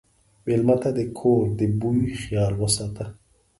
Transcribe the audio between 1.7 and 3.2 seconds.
بوي خیال وساته.